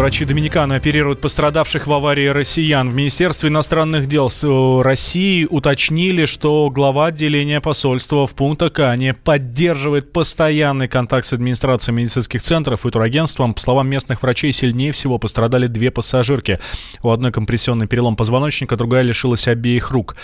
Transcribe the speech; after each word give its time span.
Врачи 0.00 0.24
Доминиканы 0.24 0.72
оперируют 0.72 1.20
пострадавших 1.20 1.86
в 1.86 1.92
аварии 1.92 2.28
россиян. 2.28 2.88
В 2.88 2.94
Министерстве 2.94 3.50
иностранных 3.50 4.06
дел 4.06 4.30
э, 4.30 4.80
России 4.82 5.44
уточнили, 5.44 6.24
что 6.24 6.70
глава 6.70 7.08
отделения 7.08 7.60
посольства 7.60 8.26
в 8.26 8.34
Пунта-Кане 8.34 9.12
поддерживает 9.12 10.10
постоянный 10.10 10.88
контакт 10.88 11.26
с 11.26 11.34
администрацией 11.34 11.94
медицинских 11.94 12.40
центров 12.40 12.86
и 12.86 12.90
турагентством. 12.90 13.52
По 13.52 13.60
словам 13.60 13.90
местных 13.90 14.22
врачей, 14.22 14.52
сильнее 14.52 14.92
всего 14.92 15.18
пострадали 15.18 15.66
две 15.66 15.90
пассажирки. 15.90 16.58
У 17.02 17.10
одной 17.10 17.30
компрессионный 17.30 17.86
перелом 17.86 18.16
позвоночника, 18.16 18.78
другая 18.78 19.02
лишилась 19.02 19.48
обеих 19.48 19.90
рук. 19.90 20.16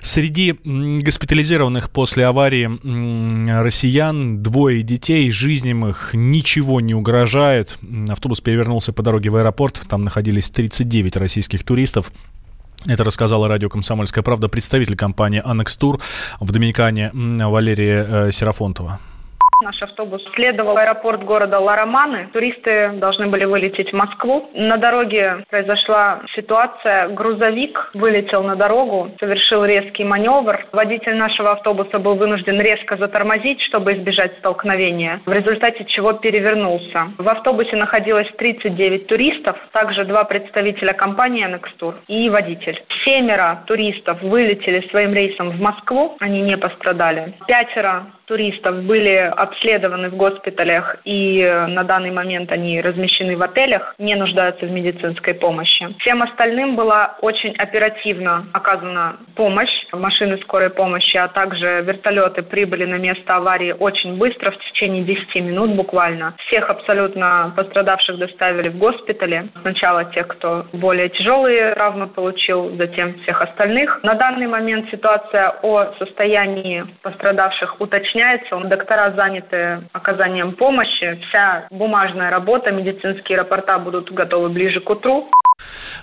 Среди 0.00 0.54
госпитализированных 0.62 1.90
после 1.90 2.26
аварии 2.26 2.70
россиян 3.60 4.44
двое 4.44 4.82
детей, 4.82 5.28
жизням 5.32 5.88
их 5.88 6.10
ничего 6.12 6.80
не 6.80 6.94
угрожает. 6.94 7.78
Автобус 8.08 8.40
перевернулся 8.40 8.92
по 8.92 9.02
дороге 9.02 9.23
в 9.28 9.36
аэропорт. 9.36 9.80
Там 9.88 10.02
находились 10.02 10.50
39 10.50 11.16
российских 11.16 11.64
туристов. 11.64 12.10
Это 12.86 13.02
рассказала 13.02 13.48
радио 13.48 13.70
«Комсомольская 13.70 14.22
правда» 14.22 14.48
представитель 14.48 14.96
компании 14.96 15.40
«Анекс 15.42 15.76
Тур» 15.76 16.00
в 16.40 16.52
Доминикане 16.52 17.10
Валерия 17.14 18.06
э, 18.08 18.32
Серафонтова. 18.32 19.00
Наш 19.62 19.80
автобус 19.82 20.22
следовал 20.34 20.74
в 20.74 20.78
аэропорт 20.78 21.22
города 21.22 21.58
Лароманы. 21.58 22.28
Туристы 22.32 22.90
должны 22.94 23.28
были 23.28 23.44
вылететь 23.44 23.90
в 23.90 23.96
Москву. 23.96 24.50
На 24.52 24.76
дороге 24.76 25.44
произошла 25.48 26.20
ситуация. 26.34 27.08
Грузовик 27.08 27.90
вылетел 27.94 28.42
на 28.42 28.56
дорогу, 28.56 29.10
совершил 29.20 29.64
резкий 29.64 30.04
маневр. 30.04 30.66
Водитель 30.72 31.16
нашего 31.16 31.52
автобуса 31.52 31.98
был 31.98 32.16
вынужден 32.16 32.60
резко 32.60 32.96
затормозить, 32.96 33.60
чтобы 33.62 33.94
избежать 33.94 34.36
столкновения, 34.38 35.20
в 35.24 35.32
результате 35.32 35.84
чего 35.84 36.14
перевернулся. 36.14 37.08
В 37.18 37.28
автобусе 37.28 37.76
находилось 37.76 38.28
39 38.36 39.06
туристов, 39.06 39.56
также 39.72 40.04
два 40.04 40.24
представителя 40.24 40.92
компании 40.92 41.44
«Анекстур» 41.44 41.94
и 42.08 42.28
водитель. 42.28 42.82
Семеро 43.04 43.62
туристов 43.66 44.20
вылетели 44.22 44.86
своим 44.88 45.14
рейсом 45.14 45.50
в 45.50 45.60
Москву, 45.60 46.16
они 46.20 46.42
не 46.42 46.56
пострадали. 46.56 47.34
Пятеро 47.46 48.06
туристов 48.26 48.82
были 48.84 49.32
обследованы 49.36 50.10
в 50.10 50.16
госпиталях 50.16 50.96
и 51.04 51.40
э, 51.40 51.66
на 51.66 51.84
данный 51.84 52.10
момент 52.10 52.50
они 52.52 52.80
размещены 52.80 53.36
в 53.36 53.42
отелях, 53.42 53.94
не 53.98 54.14
нуждаются 54.14 54.66
в 54.66 54.70
медицинской 54.70 55.34
помощи. 55.34 55.94
Всем 56.00 56.22
остальным 56.22 56.76
была 56.76 57.16
очень 57.20 57.54
оперативно 57.56 58.46
оказана 58.52 59.16
помощь. 59.36 59.70
Машины 59.92 60.38
скорой 60.38 60.70
помощи, 60.70 61.16
а 61.16 61.28
также 61.28 61.82
вертолеты 61.82 62.42
прибыли 62.42 62.84
на 62.84 62.96
место 62.96 63.36
аварии 63.36 63.74
очень 63.78 64.16
быстро, 64.16 64.50
в 64.50 64.58
течение 64.58 65.04
10 65.04 65.34
минут 65.36 65.70
буквально. 65.74 66.34
Всех 66.46 66.70
абсолютно 66.70 67.52
пострадавших 67.56 68.18
доставили 68.18 68.68
в 68.68 68.78
госпитали. 68.78 69.48
Сначала 69.62 70.04
тех, 70.06 70.28
кто 70.28 70.66
более 70.72 71.08
тяжелые 71.10 71.74
травмы 71.74 72.06
получил, 72.06 72.76
затем 72.76 73.14
всех 73.20 73.42
остальных. 73.42 74.02
На 74.02 74.14
данный 74.14 74.46
момент 74.46 74.90
ситуация 74.90 75.54
о 75.62 75.92
состоянии 75.98 76.84
пострадавших 77.02 77.80
уточняется 78.14 78.44
уточняется. 78.54 78.68
Доктора 78.68 79.12
заняты 79.14 79.88
оказанием 79.92 80.54
помощи. 80.54 81.20
Вся 81.28 81.66
бумажная 81.70 82.30
работа, 82.30 82.70
медицинские 82.70 83.38
рапорта 83.38 83.78
будут 83.78 84.10
готовы 84.12 84.48
ближе 84.48 84.80
к 84.80 84.90
утру. 84.90 85.30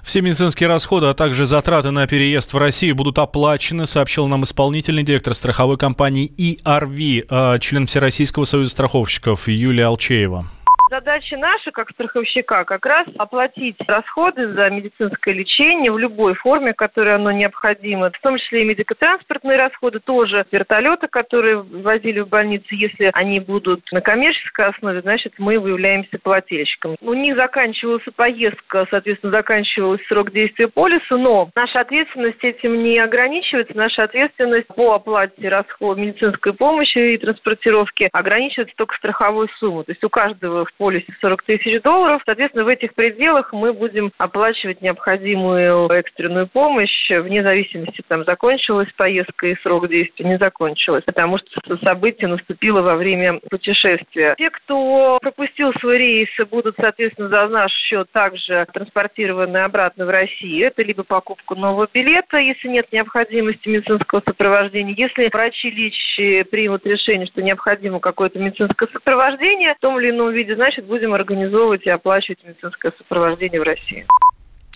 Все 0.04 0.22
медицинские 0.22 0.70
расходы, 0.70 1.08
а 1.08 1.14
также 1.14 1.46
затраты 1.46 1.92
на 1.92 2.08
переезд 2.08 2.54
в 2.54 2.58
Россию 2.58 2.96
будут 2.96 3.20
оплачены, 3.20 3.86
сообщил 3.86 4.28
нам 4.28 4.44
исполнительный 4.44 5.04
директор 5.04 5.34
страховой 5.34 5.78
компании 5.78 6.32
ИРВ, 6.38 7.26
а, 7.30 7.60
член 7.60 7.86
Всероссийского 7.86 8.46
союза 8.46 8.72
страховщиков 8.72 9.48
Юлия 9.48 9.86
Алчеева. 9.88 10.46
Задача 10.92 11.38
наша, 11.38 11.72
как 11.72 11.90
страховщика, 11.92 12.66
как 12.66 12.86
раз 12.86 13.08
оплатить 13.18 13.78
расходы 13.88 14.52
за 14.52 14.70
медицинское 14.70 15.34
лечение 15.34 15.90
в 15.90 15.98
любой 15.98 16.34
форме, 16.34 16.74
которой 16.74 17.16
оно 17.16 17.32
необходимо, 17.32 18.12
в 18.12 18.20
том 18.20 18.38
числе 18.38 18.64
и 18.64 18.66
медико-транспортные 18.66 19.58
расходы, 19.58 20.02
тоже 20.02 20.46
вертолеты, 20.52 21.08
которые 21.08 21.62
возили 21.62 22.20
в 22.20 22.28
больницу, 22.28 22.76
если 22.76 23.10
они 23.14 23.40
будут 23.40 23.90
на 23.94 24.02
коммерческой 24.02 24.66
основе, 24.66 25.00
значит, 25.00 25.36
мы 25.38 25.60
выявляемся 25.60 26.20
плательщиком. 26.22 26.98
У 27.00 27.14
них 27.14 27.38
заканчивалась 27.38 28.04
поездка, 28.14 28.86
соответственно, 28.90 29.32
заканчивался 29.32 30.04
срок 30.10 30.32
действия 30.32 30.68
полиса, 30.68 31.16
но 31.16 31.50
наша 31.56 31.80
ответственность 31.80 32.44
этим 32.44 32.84
не 32.84 33.00
ограничивается. 33.00 33.78
Наша 33.78 34.04
ответственность 34.04 34.68
по 34.68 34.96
оплате 34.96 35.48
расходов 35.48 36.00
медицинской 36.00 36.52
помощи 36.52 37.14
и 37.14 37.18
транспортировки 37.18 38.10
ограничивается 38.12 38.76
только 38.76 38.98
страховой 38.98 39.48
суммой. 39.58 39.86
То 39.86 39.94
есть 39.94 40.04
у 40.04 40.10
каждого 40.10 40.66
в 40.82 40.84
полисе 40.84 41.14
40 41.22 41.44
тысяч 41.44 41.82
долларов. 41.84 42.24
Соответственно, 42.26 42.64
в 42.66 42.68
этих 42.68 42.96
пределах 42.96 43.54
мы 43.54 43.72
будем 43.72 44.12
оплачивать 44.18 44.82
необходимую 44.82 45.88
экстренную 45.90 46.48
помощь 46.48 47.10
вне 47.12 47.44
зависимости, 47.44 48.02
там, 48.08 48.24
закончилась 48.26 48.90
поездка 48.98 49.48
и 49.48 49.56
срок 49.62 49.88
действия 49.88 50.26
не 50.26 50.38
закончилась, 50.40 51.04
потому 51.04 51.38
что 51.38 51.78
событие 51.84 52.28
наступило 52.28 52.82
во 52.82 52.96
время 52.96 53.40
путешествия. 53.50 54.34
Те, 54.40 54.50
кто 54.50 55.20
пропустил 55.22 55.72
свой 55.80 56.00
рейс, 56.00 56.30
будут, 56.50 56.76
соответственно, 56.80 57.30
за 57.30 57.48
наш 57.48 57.72
счет 57.72 58.08
также 58.12 58.66
транспортированы 58.74 59.58
обратно 59.58 60.08
в 60.08 60.10
Россию. 60.10 60.68
Это 60.68 60.82
либо 60.82 61.04
покупка 61.04 61.54
нового 61.54 61.88
билета, 61.94 62.38
если 62.38 62.70
нет 62.70 62.92
необходимости 62.92 63.68
медицинского 63.70 64.22
сопровождения. 64.26 64.96
Если 64.98 65.30
врачи 65.32 65.70
лечащие 65.70 66.44
примут 66.46 66.86
решение, 66.88 67.28
что 67.28 67.44
необходимо 67.44 68.00
какое-то 68.00 68.40
медицинское 68.40 68.88
сопровождение 68.92 69.76
в 69.76 69.80
том 69.80 70.00
или 70.00 70.10
ином 70.10 70.32
виде, 70.32 70.56
значит, 70.56 70.71
значит, 70.72 70.86
будем 70.86 71.14
организовывать 71.14 71.86
и 71.86 71.90
оплачивать 71.90 72.40
медицинское 72.44 72.92
сопровождение 72.98 73.60
в 73.60 73.64
России. 73.64 74.06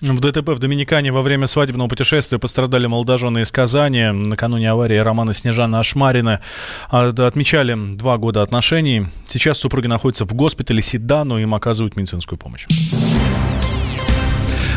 В 0.02 0.20
ДТП 0.20 0.50
в 0.50 0.60
Доминикане 0.60 1.14
во 1.14 1.22
время 1.22 1.48
свадебного 1.48 1.88
путешествия 1.88 2.38
пострадали 2.38 2.86
молодожены 2.86 3.42
из 3.42 3.52
Казани. 3.52 4.04
Накануне 4.12 4.70
аварии 4.70 4.98
Романа 4.98 5.32
Снежана 5.32 5.80
Ашмарина 5.80 6.42
отмечали 6.90 7.78
два 7.96 8.18
года 8.18 8.42
отношений. 8.42 9.06
Сейчас 9.26 9.58
супруги 9.58 9.88
находятся 9.88 10.26
в 10.26 10.34
госпитале 10.34 10.82
Седану, 10.82 11.38
им 11.38 11.56
оказывают 11.56 11.96
медицинскую 11.96 12.38
помощь. 12.38 12.68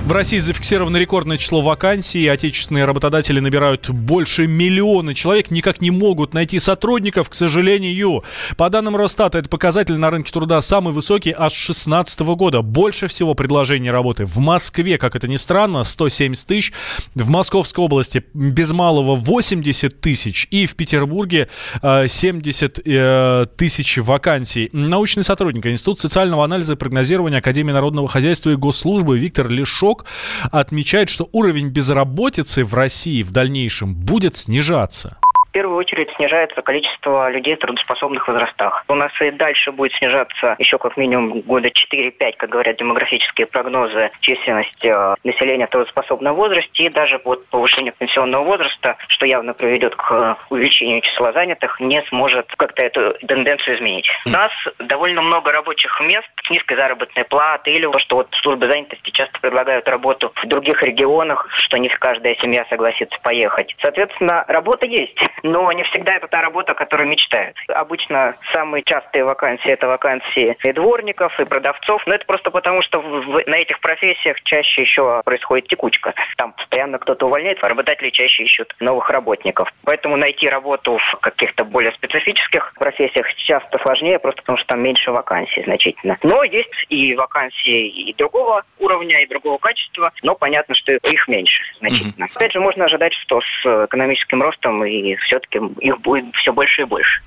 В 0.05 0.13
России 0.13 0.39
зафиксировано 0.39 0.97
рекордное 0.97 1.37
число 1.37 1.61
вакансий. 1.61 2.27
Отечественные 2.29 2.85
работодатели 2.85 3.41
набирают 3.41 3.91
больше 3.91 4.47
миллиона 4.47 5.15
человек. 5.15 5.51
Никак 5.51 5.81
не 5.81 5.91
могут 5.91 6.35
найти 6.35 6.59
сотрудников, 6.59 7.29
к 7.29 7.35
сожалению. 7.35 8.25
По 8.57 8.71
данным 8.71 8.97
Росстата, 8.97 9.39
это 9.39 9.49
показатель 9.49 9.97
на 9.97 10.11
рынке 10.11 10.33
труда 10.33 10.61
самый 10.61 10.95
высокий 10.95 11.35
аж 11.37 11.53
с 11.53 11.87
2016 11.89 12.21
года. 12.21 12.63
Больше 12.63 13.07
всего 13.09 13.35
предложений 13.35 13.91
работы 13.91 14.25
в 14.25 14.39
Москве, 14.39 14.99
как 14.99 15.17
это 15.17 15.29
ни 15.29 15.37
странно, 15.37 15.83
170 15.83 16.47
тысяч. 16.47 16.73
В 17.15 17.29
Московской 17.29 17.85
области 17.85 18.25
без 18.33 18.73
малого 18.73 19.15
80 19.15 20.01
тысяч. 20.01 20.49
И 20.51 20.67
в 20.67 20.77
Петербурге 20.77 21.49
70 21.83 22.79
э, 22.79 22.83
э, 22.85 23.47
тысяч 23.57 23.99
вакансий. 23.99 24.71
Научный 24.73 25.25
сотрудник 25.25 25.67
Институт 25.67 25.99
социального 25.99 26.45
анализа 26.45 26.75
и 26.75 26.77
прогнозирования 26.77 27.39
Академии 27.39 27.73
народного 27.73 28.09
хозяйства 28.09 28.51
и 28.51 28.55
госслужбы 28.55 29.19
Виктор 29.19 29.49
Лешок 29.49 29.88
Восток 29.89 30.05
отмечает, 30.51 31.09
что 31.09 31.29
уровень 31.33 31.69
безработицы 31.69 32.63
в 32.65 32.75
России 32.75 33.23
в 33.23 33.31
дальнейшем 33.31 33.95
будет 33.95 34.37
снижаться 34.37 35.19
первую 35.59 35.79
очередь 35.79 36.09
снижается 36.15 36.63
количество 36.63 37.29
людей 37.31 37.57
в 37.57 37.59
трудоспособных 37.59 38.29
возрастах. 38.29 38.85
У 38.87 38.95
нас 38.95 39.11
и 39.21 39.33
дальше 39.33 39.73
будет 39.73 39.93
снижаться 39.95 40.55
еще 40.61 40.79
как 40.79 40.97
минимум 40.97 41.41
года 41.41 41.67
4-5, 41.67 42.35
как 42.37 42.49
говорят 42.49 42.77
демографические 42.77 43.49
прогнозы, 43.49 44.13
численность 44.21 44.85
э, 44.85 45.17
населения 45.25 45.67
в 45.67 45.71
трудоспособном 45.71 46.37
возрасте 46.37 46.85
и 46.85 46.89
даже 46.91 47.21
вот 47.25 47.45
повышение 47.49 47.91
пенсионного 47.91 48.45
возраста, 48.45 48.99
что 49.09 49.27
явно 49.27 49.53
приведет 49.53 49.97
к 49.97 50.39
увеличению 50.49 51.01
числа 51.01 51.33
занятых, 51.33 51.81
не 51.81 52.03
сможет 52.03 52.47
как-то 52.57 52.81
эту 52.85 53.15
тенденцию 53.27 53.79
изменить. 53.79 54.09
У 54.27 54.31
нас 54.31 54.53
довольно 54.79 55.23
много 55.23 55.51
рабочих 55.51 56.01
мест 56.03 56.29
с 56.45 56.51
низкой 56.51 56.77
заработной 56.77 57.25
платой 57.25 57.75
или 57.75 57.91
то, 57.91 57.99
что 57.99 58.15
вот 58.15 58.29
службы 58.43 58.69
занятости 58.69 59.11
часто 59.11 59.41
предлагают 59.41 59.89
работу 59.89 60.33
в 60.37 60.47
других 60.47 60.85
регионах, 60.85 61.49
что 61.51 61.79
не 61.79 61.89
каждая 61.89 62.37
семья 62.37 62.65
согласится 62.71 63.19
поехать. 63.23 63.75
Соответственно, 63.81 64.45
работа 64.47 64.87
есть 64.87 65.19
но 65.49 65.73
не 65.73 65.83
всегда 65.85 66.17
это 66.17 66.29
та 66.29 66.43
работа, 66.43 66.73
о 66.73 66.75
которой 66.75 67.07
мечтают. 67.07 67.57
Обычно 67.69 68.37
самые 68.53 68.83
частые 68.85 69.25
вакансии– 69.25 69.71
это 69.71 69.87
вакансии 69.89 70.57
и 70.63 70.73
дворников, 70.73 71.39
и 71.41 71.45
продавцов, 71.45 72.07
но 72.07 72.15
это 72.15 72.25
просто 72.27 72.51
потому, 72.51 72.83
что 72.83 73.01
в, 73.01 73.43
на 73.47 73.57
этих 73.57 73.81
профессиях 73.81 74.41
чаще 74.45 74.83
еще 74.83 75.23
происходит 75.25 75.69
текучка. 75.69 76.15
Там 76.37 76.53
постоянно 76.53 76.99
кто-то 76.99 77.27
увольняет, 77.27 77.63
а 77.63 77.69
работодатели 77.69 78.11
чаще 78.11 78.45
ищут 78.45 78.75
новых 78.81 79.11
работников. 79.11 79.73
Поэтому 79.85 80.17
найти 80.17 80.49
работу 80.49 80.99
в 80.99 81.17
каких-то 81.21 81.65
более 81.65 81.93
специфических 81.93 82.75
профессиях 82.79 83.33
часто 83.35 83.79
сложнее, 83.79 84.19
просто 84.19 84.43
потому 84.43 84.59
что 84.59 84.69
там 84.69 84.83
меньше 84.83 85.11
вакансий 85.11 85.63
значительно. 85.65 86.19
Но 86.23 86.45
есть 86.45 86.69
и 86.89 87.15
вакансии 87.15 87.89
и 87.89 88.15
другого 88.15 88.65
уровня, 88.79 89.23
и 89.23 89.27
другого 89.27 89.59
качества, 89.59 90.13
но 90.23 90.35
понятно, 90.35 90.75
что 90.75 90.93
их 90.93 91.29
меньше 91.29 91.63
значительно. 91.79 92.25
Mm-hmm. 92.25 92.37
Опять 92.37 92.53
же, 92.53 92.61
можно 92.61 92.85
ожидать, 92.85 93.15
что 93.15 93.41
с 93.41 93.87
экономическим 93.87 94.43
ростом 94.43 94.85
и 94.85 95.17
все 95.17 95.38
все-таки 95.39 95.59
их 95.81 96.01
будет 96.01 96.35
все 96.37 96.53
больше 96.53 96.83
и 96.83 96.85
больше. 96.85 97.21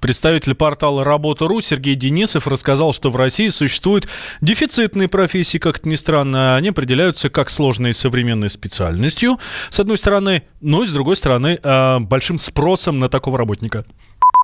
Представитель 0.00 0.54
портала 0.54 1.02
«Работа.ру» 1.02 1.62
Сергей 1.62 1.94
Денисов 1.94 2.46
рассказал, 2.46 2.92
что 2.92 3.08
в 3.08 3.16
России 3.16 3.48
существуют 3.48 4.06
дефицитные 4.42 5.08
профессии, 5.08 5.56
как 5.56 5.78
это 5.78 5.88
ни 5.88 5.94
странно. 5.94 6.56
Они 6.56 6.68
определяются 6.68 7.30
как 7.30 7.48
сложной 7.48 7.94
современной 7.94 8.50
специальностью, 8.50 9.38
с 9.70 9.80
одной 9.80 9.96
стороны, 9.96 10.42
но 10.60 10.82
и 10.82 10.86
с 10.86 10.92
другой 10.92 11.16
стороны, 11.16 11.58
э, 11.62 11.98
большим 12.00 12.36
спросом 12.36 12.98
на 12.98 13.08
такого 13.08 13.38
работника. 13.38 13.86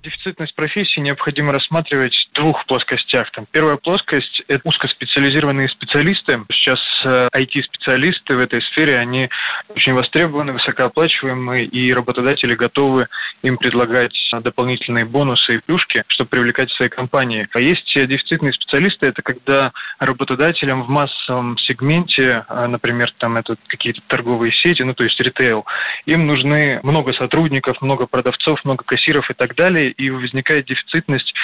Дефицитность 0.02 0.55
профессии 0.55 0.99
необходимо 1.00 1.52
рассматривать 1.52 2.14
в 2.31 2.35
двух 2.35 2.64
плоскостях. 2.64 3.31
Там 3.32 3.44
первая 3.50 3.76
плоскость– 3.76 4.43
это 4.49 4.67
узкоспециализированные 4.67 5.69
специалисты. 5.69 6.43
Сейчас 6.50 6.81
IT-специалисты 7.05 8.32
э, 8.32 8.37
в 8.37 8.41
этой 8.41 8.62
сфере, 8.62 8.97
они 8.97 9.29
очень 9.69 9.93
востребованы, 9.93 10.55
высокооплачиваемые, 10.55 11.67
и 11.67 11.93
работодатели 11.93 12.55
готовы 12.55 13.08
им 13.43 13.58
предлагать 13.58 14.17
дополнительные 14.43 15.05
бонусы 15.05 15.56
и 15.56 15.58
плюшки, 15.58 16.02
чтобы 16.08 16.31
привлекать 16.31 16.70
в 16.70 16.76
свои 16.76 16.88
компании. 16.88 17.47
А 17.52 17.61
есть 17.61 17.93
дефицитные 17.94 18.55
специалисты– 18.55 19.06
это 19.08 19.20
когда 19.20 19.73
работодателям 19.99 20.85
в 20.85 20.88
массовом 20.88 21.58
сегменте, 21.58 22.47
э, 22.49 22.67
например, 22.69 23.12
там 23.19 23.37
это 23.37 23.56
какие-то 23.67 24.00
торговые 24.06 24.52
сети, 24.52 24.81
ну 24.82 24.94
то 24.94 25.05
есть 25.05 25.20
ритейл, 25.20 25.67
им 26.06 26.26
нужны 26.26 26.81
много 26.85 27.12
сотрудников, 27.12 27.82
много 27.82 28.06
продавцов, 28.06 28.64
много 28.64 28.82
кассиров 28.82 29.29
и 29.31 29.35
так 29.35 29.55
далее, 29.55 29.90
и 29.91 30.11
возникает 30.11 30.67
дефицитность 30.67 31.35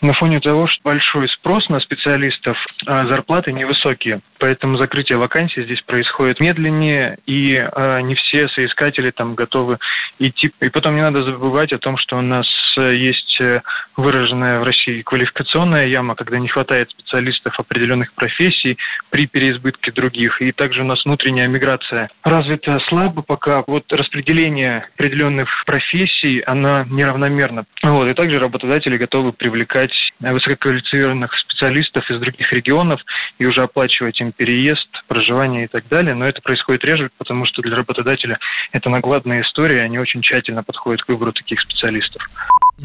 на 0.00 0.12
фоне 0.12 0.40
того, 0.40 0.66
что 0.66 0.80
большой 0.84 1.28
спрос 1.28 1.68
на 1.68 1.80
специалистов, 1.80 2.56
а 2.86 3.06
зарплаты 3.06 3.52
невысокие. 3.52 4.20
Поэтому 4.38 4.76
закрытие 4.76 5.18
вакансий 5.18 5.64
здесь 5.64 5.82
происходит 5.82 6.40
медленнее, 6.40 7.18
и 7.26 7.56
а, 7.56 8.00
не 8.00 8.14
все 8.14 8.48
соискатели 8.48 9.10
там 9.10 9.34
готовы 9.34 9.78
идти. 10.18 10.52
И 10.60 10.68
потом 10.68 10.94
не 10.94 11.02
надо 11.02 11.22
забывать 11.22 11.72
о 11.72 11.78
том, 11.78 11.96
что 11.98 12.16
у 12.18 12.20
нас 12.20 12.46
э, 12.76 12.94
есть 12.94 13.40
э, 13.40 13.62
выраженная 13.96 14.60
в 14.60 14.62
России 14.62 15.02
квалификационная 15.02 15.86
яма, 15.86 16.14
когда 16.14 16.38
не 16.38 16.48
хватает 16.48 16.90
специалистов 16.90 17.58
определенных 17.58 18.12
профессий 18.14 18.78
при 19.10 19.26
переизбытке 19.26 19.90
других. 19.90 20.40
И 20.40 20.52
также 20.52 20.82
у 20.82 20.84
нас 20.84 21.04
внутренняя 21.04 21.48
миграция 21.48 22.10
развита 22.22 22.78
слабо 22.88 23.22
пока. 23.22 23.64
Вот 23.66 23.92
распределение 23.92 24.88
определенных 24.94 25.48
профессий, 25.66 26.40
она 26.40 26.86
неравномерна. 26.88 27.64
Вот. 27.88 28.08
И 28.08 28.14
также 28.14 28.38
работодатели 28.38 28.96
готовы 28.96 29.32
привлекать 29.32 29.92
набирать 30.20 30.38
высококвалифицированных 30.38 31.32
специалистов 31.38 32.08
из 32.10 32.20
других 32.20 32.52
регионов 32.52 33.00
и 33.38 33.46
уже 33.46 33.62
оплачивать 33.62 34.20
им 34.20 34.32
переезд, 34.32 34.88
проживание 35.06 35.64
и 35.64 35.66
так 35.68 35.88
далее. 35.88 36.14
Но 36.14 36.26
это 36.26 36.40
происходит 36.42 36.84
реже, 36.84 37.10
потому 37.18 37.46
что 37.46 37.62
для 37.62 37.76
работодателя 37.76 38.38
это 38.72 38.90
накладная 38.90 39.42
история, 39.42 39.82
они 39.82 39.98
очень 39.98 40.22
тщательно 40.22 40.62
подходят 40.62 41.02
к 41.02 41.08
выбору 41.08 41.32
таких 41.32 41.60
специалистов. 41.60 42.22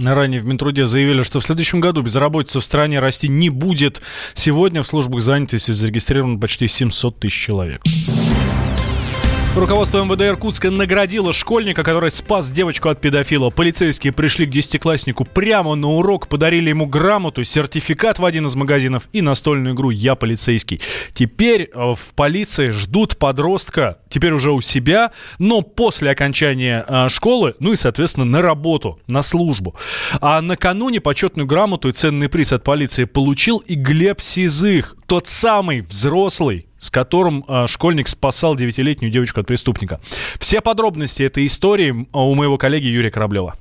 Ранее 0.04 0.40
в 0.40 0.46
Минтруде 0.46 0.86
заявили, 0.86 1.22
что 1.24 1.40
в 1.40 1.44
следующем 1.44 1.80
году 1.80 2.02
безработица 2.02 2.60
в 2.60 2.64
стране 2.64 3.00
расти 3.00 3.28
не 3.28 3.50
будет. 3.50 4.02
Сегодня 4.34 4.82
в 4.82 4.88
службах 4.88 5.22
занятости 5.22 5.72
зарегистрировано 5.72 6.40
почти 6.40 6.68
700 6.68 7.20
тысяч 7.20 7.46
человек. 7.46 7.82
Руководство 9.56 10.04
МВД 10.04 10.22
Иркутска 10.24 10.72
наградило 10.72 11.32
школьника, 11.32 11.84
который 11.84 12.10
спас 12.10 12.50
девочку 12.50 12.90
от 12.90 13.00
педофила. 13.00 13.52
Полицейские 13.52 14.12
пришли 14.12 14.48
к 14.48 14.50
десятикласснику 14.50 15.26
прямо 15.26 15.76
на 15.76 15.90
урок, 15.90 16.28
подарили 16.28 16.70
ему 16.70 16.88
грамоту, 16.88 17.44
сертификат 17.44 18.18
в 18.18 18.26
один 18.26 18.48
из 18.48 18.56
магазинов 18.56 19.10
и 19.14 19.22
настольную 19.22 19.76
игру 19.76 19.92
«Я 19.92 20.16
полицейский». 20.16 20.82
Теперь 21.14 21.70
э, 21.72 21.94
в 21.94 22.16
полиции 22.16 22.70
ждут 22.70 23.18
подростка, 23.18 24.00
теперь 24.10 24.34
уже 24.34 24.52
у 24.52 24.60
себя, 24.60 25.12
но 25.38 25.62
после 25.62 26.10
окончания 26.10 26.84
э, 26.88 27.10
школы, 27.10 27.54
ну 27.60 27.74
и, 27.74 27.76
соответственно, 27.76 28.26
на 28.26 28.42
работу, 28.42 29.00
на 29.08 29.22
службу. 29.22 29.76
А 30.20 30.42
накануне 30.42 31.00
почетную 31.00 31.46
грамоту 31.46 31.90
и 31.90 31.92
ценный 31.92 32.28
приз 32.28 32.54
от 32.54 32.64
полиции 32.64 33.04
получил 33.04 33.60
и 33.60 33.76
Глеб 33.76 34.20
Сизых, 34.20 34.98
тот 35.06 35.28
самый 35.28 35.82
взрослый, 35.82 36.66
с 36.84 36.90
которым 36.90 37.46
э, 37.48 37.66
школьник 37.68 38.10
спасал 38.10 38.58
девятилетнюю 38.58 39.12
девочку 39.12 39.40
от 39.40 39.48
преступника. 39.48 40.02
Все 40.38 40.60
подробности 40.60 41.24
этой 41.24 41.46
истории 41.46 42.08
у 42.12 42.36
моего 42.36 42.58
коллеги 42.58 42.88
Юрия 42.88 43.10
Кораблева. 43.10 43.56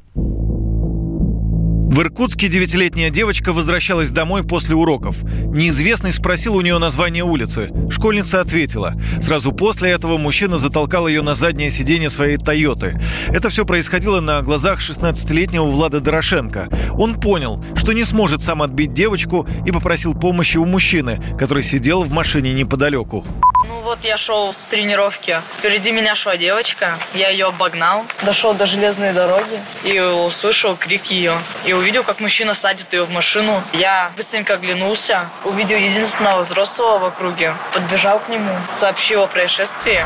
В 1.93 2.01
Иркутске 2.01 2.49
девятилетняя 2.49 3.11
девочка 3.11 3.53
возвращалась 3.53 4.11
домой 4.11 4.45
после 4.45 4.75
уроков. 4.75 5.23
Неизвестный 5.25 6.11
спросил 6.11 6.57
у 6.57 6.63
нее 6.63 6.79
название 6.79 7.23
улицы. 7.23 7.71
Школьница 7.91 8.41
ответила. 8.41 8.95
Сразу 9.21 9.53
после 9.53 9.91
этого 9.91 10.17
мужчина 10.17 10.57
затолкал 10.57 11.07
ее 11.07 11.21
на 11.21 11.35
заднее 11.35 11.71
сиденье 11.71 12.09
своей 12.09 12.39
«Тойоты». 12.39 12.99
Это 13.29 13.51
все 13.51 13.67
происходило 13.67 14.21
на 14.21 14.41
глазах 14.41 14.81
16-летнего 14.81 15.67
Влада 15.67 16.01
Дорошенко. 16.01 16.71
Он 16.95 17.21
понял, 17.21 17.63
что 17.77 17.93
не 17.93 18.05
сможет 18.05 18.41
сам 18.41 18.63
отбить 18.63 18.95
девочку 18.95 19.47
и 19.67 19.71
попросил 19.71 20.15
помощи 20.15 20.57
у 20.57 20.65
мужчины, 20.65 21.23
который 21.39 21.63
сидел 21.63 22.05
в 22.05 22.11
машине 22.11 22.55
неподалеку. 22.55 23.23
Ну 23.65 23.81
вот 23.81 23.99
я 24.05 24.17
шел 24.17 24.53
с 24.53 24.65
тренировки. 24.67 25.41
Впереди 25.59 25.93
меня 25.93 26.15
шла 26.15 26.37
девочка. 26.37 26.99
Я 27.15 27.31
ее 27.31 27.47
обогнал. 27.47 28.05
Дошел 28.23 28.55
до 28.55 28.67
железной 28.67 29.13
дороги 29.13 29.61
и 29.85 29.99
услышал 30.01 30.77
крик 30.77 31.07
ее. 31.07 31.35
И 31.65 31.73
увидел, 31.73 32.03
как 32.03 32.21
мужчина 32.21 32.55
садит 32.55 32.93
ее 32.93 33.05
в 33.05 33.11
машину. 33.11 33.63
Я 33.73 34.13
быстренько 34.17 34.55
оглянулся. 34.55 35.29
Увидел 35.45 35.77
единственного 35.77 36.41
взрослого 36.41 36.99
в 36.99 37.05
округе. 37.05 37.55
Подбежал 37.73 38.19
к 38.19 38.29
нему. 38.29 38.55
Сообщил 38.79 39.23
о 39.23 39.27
происшествии. 39.27 40.05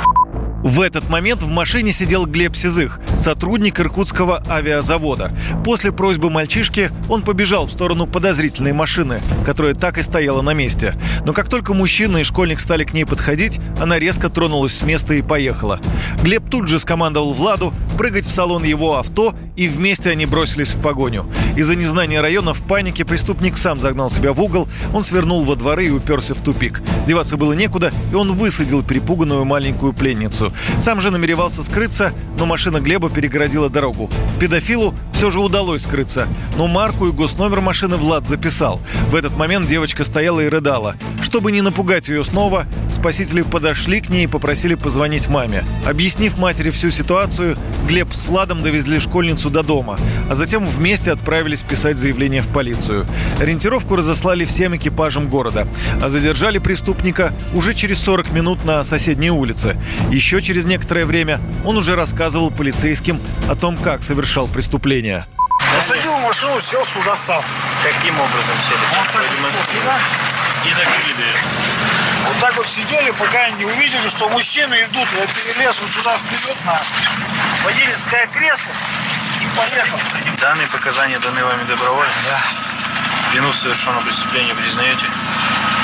В 0.66 0.80
этот 0.80 1.08
момент 1.08 1.44
в 1.44 1.48
машине 1.48 1.92
сидел 1.92 2.26
Глеб 2.26 2.56
Сизых, 2.56 2.98
сотрудник 3.16 3.78
Иркутского 3.78 4.42
авиазавода. 4.48 5.30
После 5.64 5.92
просьбы 5.92 6.28
мальчишки 6.28 6.90
он 7.08 7.22
побежал 7.22 7.66
в 7.66 7.70
сторону 7.70 8.08
подозрительной 8.08 8.72
машины, 8.72 9.20
которая 9.44 9.74
так 9.74 9.96
и 9.96 10.02
стояла 10.02 10.42
на 10.42 10.54
месте. 10.54 10.96
Но 11.24 11.32
как 11.32 11.48
только 11.48 11.72
мужчина 11.72 12.16
и 12.16 12.24
школьник 12.24 12.58
стали 12.58 12.82
к 12.82 12.94
ней 12.94 13.04
подходить, 13.04 13.60
она 13.80 14.00
резко 14.00 14.28
тронулась 14.28 14.78
с 14.78 14.82
места 14.82 15.14
и 15.14 15.22
поехала. 15.22 15.78
Глеб 16.24 16.50
тут 16.50 16.66
же 16.66 16.80
скомандовал 16.80 17.32
Владу 17.32 17.72
прыгать 17.96 18.26
в 18.26 18.32
салон 18.32 18.64
его 18.64 18.98
авто, 18.98 19.34
и 19.54 19.68
вместе 19.68 20.10
они 20.10 20.26
бросились 20.26 20.72
в 20.74 20.82
погоню. 20.82 21.26
Из-за 21.56 21.76
незнания 21.76 22.20
района 22.20 22.52
в 22.54 22.62
панике 22.62 23.04
преступник 23.04 23.56
сам 23.56 23.80
загнал 23.80 24.10
себя 24.10 24.32
в 24.32 24.42
угол, 24.42 24.68
он 24.92 25.04
свернул 25.04 25.44
во 25.44 25.54
дворы 25.54 25.86
и 25.86 25.90
уперся 25.90 26.34
в 26.34 26.42
тупик. 26.42 26.82
Деваться 27.06 27.36
было 27.36 27.52
некуда, 27.52 27.92
и 28.10 28.14
он 28.14 28.32
высадил 28.32 28.82
перепуганную 28.82 29.44
маленькую 29.44 29.92
пленницу. 29.92 30.52
Сам 30.80 31.00
же 31.00 31.10
намеревался 31.10 31.62
скрыться, 31.62 32.12
но 32.38 32.46
машина 32.46 32.80
Глеба 32.80 33.10
перегородила 33.10 33.68
дорогу. 33.68 34.10
Педофилу 34.40 34.94
все 35.12 35.30
же 35.30 35.40
удалось 35.40 35.82
скрыться, 35.82 36.28
но 36.56 36.66
марку 36.66 37.06
и 37.06 37.12
госномер 37.12 37.60
машины 37.60 37.96
Влад 37.96 38.26
записал. 38.26 38.80
В 39.10 39.14
этот 39.14 39.36
момент 39.36 39.66
девочка 39.66 40.04
стояла 40.04 40.40
и 40.40 40.48
рыдала. 40.48 40.96
Чтобы 41.26 41.50
не 41.50 41.61
напугать 41.61 42.06
ее 42.06 42.23
снова, 42.23 42.68
спасители 42.88 43.42
подошли 43.42 44.00
к 44.00 44.09
ней 44.11 44.25
и 44.25 44.26
попросили 44.28 44.76
позвонить 44.76 45.26
маме. 45.26 45.64
Объяснив 45.85 46.38
матери 46.38 46.71
всю 46.71 46.90
ситуацию, 46.90 47.59
Глеб 47.88 48.14
с 48.14 48.26
Владом 48.26 48.62
довезли 48.62 49.00
школьницу 49.00 49.50
до 49.50 49.64
дома, 49.64 49.99
а 50.30 50.37
затем 50.37 50.64
вместе 50.64 51.11
отправились 51.11 51.62
писать 51.62 51.99
заявление 51.99 52.42
в 52.42 52.49
полицию. 52.49 53.06
Ориентировку 53.40 53.97
разослали 53.97 54.45
всем 54.45 54.76
экипажам 54.76 55.28
города, 55.28 55.66
а 56.00 56.09
задержали 56.09 56.59
преступника 56.59 57.33
уже 57.54 57.75
через 57.75 57.99
40 58.02 58.30
минут 58.30 58.64
на 58.64 58.85
соседней 58.85 59.33
улице. 59.33 59.76
Еще 60.12 60.40
через 60.40 60.64
некоторое 60.64 61.06
время 61.06 61.40
он 61.64 61.76
уже 61.76 61.97
рассказывал 61.97 62.52
полицейским 62.52 63.21
о 63.49 63.56
том, 63.56 63.76
как 63.76 64.04
совершал 64.04 64.47
преступление. 64.47 65.26
Посадил 65.59 66.12
в 66.12 66.23
машину, 66.23 66.61
сел 66.61 66.85
сюда 66.87 67.16
сам. 67.16 67.42
Каким 67.83 68.14
образом 68.14 68.56
сели? 68.71 68.80
Вот 68.95 69.85
так. 69.85 70.25
И 70.66 70.73
закрыли 70.73 71.12
дверь. 71.12 71.40
Вот 72.25 72.37
так 72.40 72.56
вот 72.56 72.66
сидели, 72.66 73.12
пока 73.12 73.49
не 73.50 73.64
увидели, 73.64 74.08
что 74.08 74.28
мужчины 74.28 74.75
идут. 74.82 75.08
Я 75.16 75.26
перелез 75.26 75.76
вот 75.80 75.90
сюда 75.92 76.18
вперед 76.18 76.56
на 76.64 76.80
водительское 77.64 78.26
кресло 78.26 78.73
и 79.40 79.46
поехал. 79.56 79.99
Данные 80.40 80.66
показания 80.66 81.20
даны 81.20 81.44
вами 81.44 81.62
добровольно? 81.64 82.12
Да. 82.25 82.40
Вину 83.32 83.52
совершенного 83.52 84.02
преступления 84.02 84.54
признаете? 84.54 85.04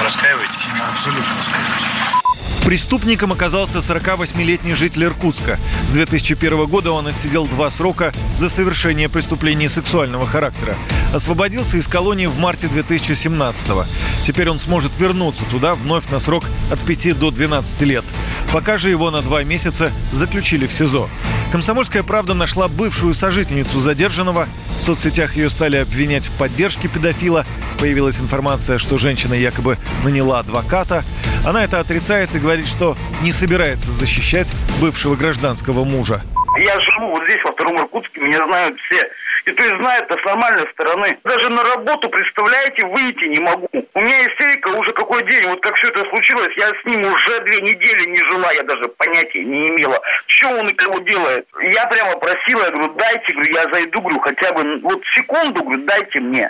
Раскаиваетесь? 0.02 0.52
Абсолютно 0.90 1.32
раскаиваюсь. 1.38 2.21
Преступником 2.64 3.32
оказался 3.32 3.78
48-летний 3.78 4.74
житель 4.74 5.04
Иркутска. 5.04 5.58
С 5.88 5.90
2001 5.90 6.66
года 6.66 6.92
он 6.92 7.08
отсидел 7.08 7.46
два 7.46 7.70
срока 7.70 8.12
за 8.38 8.48
совершение 8.48 9.08
преступлений 9.08 9.68
сексуального 9.68 10.26
характера. 10.26 10.76
Освободился 11.12 11.76
из 11.76 11.88
колонии 11.88 12.26
в 12.26 12.38
марте 12.38 12.68
2017 12.68 13.68
-го. 13.68 13.84
Теперь 14.26 14.48
он 14.48 14.60
сможет 14.60 14.92
вернуться 14.98 15.42
туда 15.50 15.74
вновь 15.74 16.08
на 16.10 16.20
срок 16.20 16.44
от 16.70 16.78
5 16.78 17.18
до 17.18 17.32
12 17.32 17.82
лет. 17.82 18.04
Пока 18.52 18.78
же 18.78 18.90
его 18.90 19.10
на 19.10 19.22
два 19.22 19.42
месяца 19.42 19.90
заключили 20.12 20.66
в 20.66 20.72
СИЗО. 20.72 21.08
Комсомольская 21.50 22.02
правда 22.02 22.32
нашла 22.32 22.68
бывшую 22.68 23.12
сожительницу 23.12 23.80
задержанного. 23.80 24.48
В 24.80 24.84
соцсетях 24.84 25.36
ее 25.36 25.50
стали 25.50 25.76
обвинять 25.76 26.26
в 26.26 26.30
поддержке 26.30 26.88
педофила. 26.88 27.44
Появилась 27.78 28.18
информация, 28.18 28.78
что 28.78 28.98
женщина 28.98 29.34
якобы 29.34 29.78
наняла 30.04 30.38
адвоката. 30.38 31.04
Она 31.44 31.64
это 31.64 31.80
отрицает 31.80 32.34
и 32.36 32.38
говорит, 32.38 32.68
что 32.68 32.94
не 33.20 33.32
собирается 33.32 33.90
защищать 33.90 34.52
бывшего 34.80 35.16
гражданского 35.16 35.82
мужа. 35.82 36.20
Я 36.56 36.80
живу 36.80 37.10
вот 37.10 37.24
здесь, 37.24 37.42
во 37.44 37.52
втором 37.52 37.78
Иркутске, 37.78 38.20
меня 38.20 38.46
знают 38.46 38.78
все. 38.82 39.02
И 39.44 39.50
то 39.50 39.64
есть 39.64 39.76
знает 39.76 40.04
это 40.04 40.14
с 40.22 40.24
нормальной 40.24 40.70
стороны. 40.70 41.18
Даже 41.24 41.50
на 41.50 41.64
работу, 41.64 42.08
представляете, 42.08 42.86
выйти 42.86 43.24
не 43.24 43.40
могу. 43.40 43.68
У 43.72 44.00
меня 44.00 44.22
истерика 44.22 44.68
уже 44.68 44.92
какой 44.92 45.28
день. 45.28 45.48
Вот 45.48 45.60
как 45.62 45.74
все 45.76 45.88
это 45.88 46.08
случилось, 46.10 46.54
я 46.56 46.68
с 46.68 46.84
ним 46.84 47.00
уже 47.00 47.40
две 47.40 47.60
недели 47.60 48.10
не 48.10 48.30
жила. 48.30 48.52
Я 48.52 48.62
даже 48.62 48.84
понятия 48.96 49.42
не 49.42 49.70
имела, 49.70 49.98
что 50.26 50.48
он 50.50 50.68
и 50.68 50.74
кого 50.74 50.98
делает. 51.00 51.44
Я 51.60 51.86
прямо 51.86 52.16
просила, 52.18 52.66
я 52.66 52.70
говорю, 52.70 52.94
дайте, 52.94 53.32
говорю, 53.32 53.52
я 53.52 53.62
зайду, 53.72 54.00
говорю, 54.00 54.20
хотя 54.20 54.52
бы 54.52 54.80
вот 54.82 55.02
секунду, 55.16 55.64
говорю, 55.64 55.84
дайте 55.86 56.20
мне. 56.20 56.48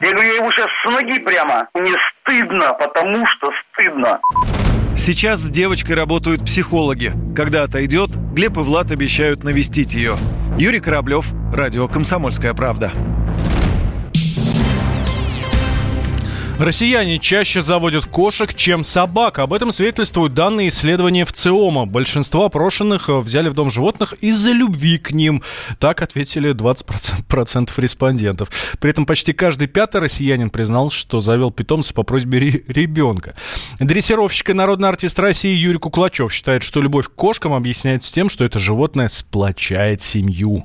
Я 0.00 0.12
говорю, 0.12 0.28
я 0.28 0.36
его 0.36 0.52
сейчас 0.52 0.66
с 0.82 0.90
ноги 0.90 1.18
прямо. 1.20 1.68
Мне 1.74 1.92
стыдно, 2.20 2.74
потому 2.74 3.24
что 3.26 3.50
стыдно. 3.72 4.20
Сейчас 4.94 5.40
с 5.40 5.50
девочкой 5.50 5.96
работают 5.96 6.44
психологи. 6.44 7.12
Когда 7.34 7.62
отойдет, 7.62 8.10
Глеб 8.34 8.56
и 8.58 8.60
Влад 8.60 8.90
обещают 8.90 9.42
навестить 9.42 9.94
ее. 9.94 10.16
Юрий 10.58 10.80
Кораблев, 10.80 11.26
Радио 11.52 11.88
«Комсомольская 11.88 12.52
правда». 12.54 12.90
Россияне 16.58 17.18
чаще 17.18 17.60
заводят 17.60 18.06
кошек, 18.06 18.54
чем 18.54 18.82
собак. 18.82 19.40
Об 19.40 19.52
этом 19.52 19.72
свидетельствуют 19.72 20.32
данные 20.32 20.68
исследования 20.68 21.26
в 21.26 21.32
ЦИОМа. 21.34 21.84
Большинство 21.84 22.46
опрошенных 22.46 23.10
э, 23.10 23.18
взяли 23.18 23.50
в 23.50 23.54
дом 23.54 23.70
животных 23.70 24.14
из-за 24.22 24.52
любви 24.52 24.96
к 24.96 25.10
ним. 25.10 25.42
Так 25.78 26.00
ответили 26.00 26.54
20% 26.54 27.70
респондентов. 27.76 28.48
При 28.80 28.90
этом 28.90 29.04
почти 29.04 29.34
каждый 29.34 29.66
пятый 29.66 30.00
россиянин 30.00 30.48
признал, 30.48 30.88
что 30.88 31.20
завел 31.20 31.50
питомца 31.50 31.92
по 31.92 32.04
просьбе 32.04 32.38
ребенка. 32.38 33.34
Дрессировщик 33.78 34.48
и 34.48 34.54
народный 34.54 34.88
артист 34.88 35.18
России 35.18 35.54
Юрий 35.54 35.78
Куклачев 35.78 36.32
считает, 36.32 36.62
что 36.62 36.80
любовь 36.80 37.08
к 37.08 37.14
кошкам 37.14 37.52
объясняется 37.52 38.10
тем, 38.10 38.30
что 38.30 38.46
это 38.46 38.58
животное 38.58 39.08
сплочает 39.08 40.00
семью 40.00 40.64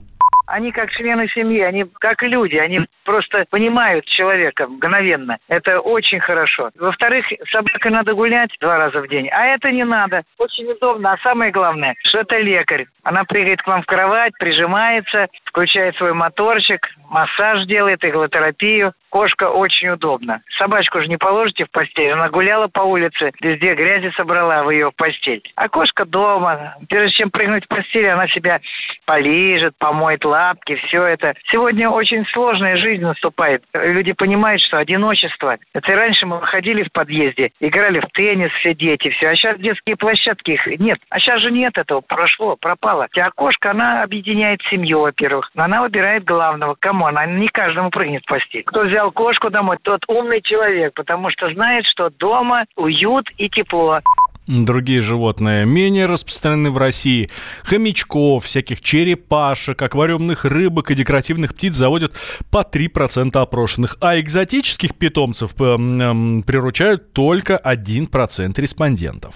они 0.51 0.71
как 0.71 0.91
члены 0.91 1.27
семьи, 1.29 1.61
они 1.61 1.85
как 1.99 2.21
люди, 2.23 2.57
они 2.57 2.81
просто 3.05 3.45
понимают 3.49 4.05
человека 4.05 4.67
мгновенно. 4.67 5.37
Это 5.47 5.79
очень 5.79 6.19
хорошо. 6.19 6.69
Во-вторых, 6.77 7.25
собакой 7.51 7.91
надо 7.91 8.13
гулять 8.13 8.51
два 8.59 8.77
раза 8.77 9.01
в 9.01 9.07
день, 9.07 9.29
а 9.29 9.45
это 9.47 9.71
не 9.71 9.83
надо. 9.83 10.23
Очень 10.37 10.71
удобно. 10.71 11.13
А 11.13 11.17
самое 11.19 11.51
главное, 11.51 11.95
что 12.05 12.19
это 12.19 12.37
лекарь. 12.37 12.85
Она 13.03 13.23
прыгает 13.23 13.61
к 13.61 13.67
вам 13.67 13.81
в 13.81 13.85
кровать, 13.85 14.33
прижимается, 14.37 15.27
включает 15.45 15.95
свой 15.95 16.13
моторчик, 16.13 16.87
массаж 17.09 17.65
делает, 17.65 18.03
иглотерапию. 18.03 18.93
Кошка 19.11 19.49
очень 19.49 19.89
удобна. 19.89 20.41
Собачку 20.57 21.01
же 21.01 21.07
не 21.07 21.17
положите 21.17 21.65
в 21.65 21.71
постель. 21.71 22.11
Она 22.11 22.29
гуляла 22.29 22.67
по 22.67 22.79
улице, 22.79 23.31
везде 23.41 23.75
грязи 23.75 24.09
собрала, 24.15 24.63
вы 24.63 24.75
ее 24.75 24.91
в 24.91 24.95
постель. 24.95 25.43
А 25.55 25.67
кошка 25.67 26.05
дома. 26.05 26.75
Прежде 26.87 27.17
чем 27.17 27.29
прыгнуть 27.29 27.65
в 27.65 27.67
постель, 27.67 28.07
она 28.07 28.29
себя 28.29 28.61
полижет, 29.05 29.73
помоет 29.77 30.23
лапки, 30.23 30.75
все 30.75 31.03
это. 31.03 31.33
Сегодня 31.51 31.89
очень 31.89 32.25
сложная 32.27 32.77
жизнь 32.77 33.03
наступает. 33.03 33.63
Люди 33.73 34.13
понимают, 34.13 34.61
что 34.61 34.77
одиночество. 34.77 35.57
Это 35.73 35.91
и 35.91 35.95
раньше 35.95 36.25
мы 36.25 36.39
выходили 36.39 36.83
в 36.83 36.91
подъезде, 36.93 37.51
играли 37.59 37.99
в 37.99 38.05
теннис 38.13 38.51
все 38.53 38.73
дети, 38.73 39.09
все. 39.09 39.27
А 39.27 39.35
сейчас 39.35 39.59
детские 39.59 39.97
площадки 39.97 40.51
их 40.51 40.65
нет. 40.79 40.99
А 41.09 41.19
сейчас 41.19 41.41
же 41.41 41.51
нет 41.51 41.77
этого. 41.77 41.99
Прошло, 41.99 42.55
пропало. 42.55 43.09
А 43.13 43.31
кошка, 43.31 43.71
она 43.71 44.03
объединяет 44.03 44.61
семью, 44.69 45.01
во-первых. 45.01 45.51
Она 45.55 45.81
выбирает 45.81 46.23
главного. 46.23 46.77
Кому? 46.79 47.07
Она 47.07 47.25
не 47.25 47.49
каждому 47.49 47.89
прыгнет 47.89 48.23
в 48.23 48.29
постель. 48.29 48.63
Кто 48.63 48.83
взял 48.83 49.00
кошку 49.09 49.49
домой, 49.49 49.77
тот 49.81 50.01
умный 50.07 50.41
человек, 50.43 50.93
потому 50.93 51.31
что 51.31 51.51
знает, 51.51 51.85
что 51.85 52.11
дома 52.11 52.65
уют 52.75 53.27
и 53.37 53.49
тепло. 53.49 54.01
Другие 54.47 55.01
животные 55.01 55.65
менее 55.65 56.07
распространены 56.07 56.71
в 56.71 56.77
России. 56.77 57.29
Хомячков, 57.63 58.45
всяких 58.45 58.81
черепашек, 58.81 59.81
аквариумных 59.81 60.45
рыбок 60.45 60.91
и 60.91 60.95
декоративных 60.95 61.55
птиц 61.55 61.73
заводят 61.73 62.13
по 62.51 62.61
3% 62.61 63.37
опрошенных, 63.37 63.97
а 64.01 64.19
экзотических 64.19 64.95
питомцев 64.95 65.55
приручают 65.55 67.13
только 67.13 67.59
1% 67.63 68.59
респондентов 68.59 69.35